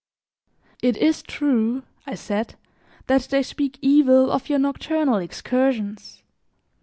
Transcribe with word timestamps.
"It 0.81 0.97
is 0.97 1.21
true," 1.21 1.83
I 2.07 2.15
said, 2.15 2.55
"that 3.05 3.21
they 3.29 3.43
speak 3.43 3.77
evil 3.83 4.31
of 4.31 4.49
your 4.49 4.57
nocturnal 4.57 5.17
excursions. 5.17 6.23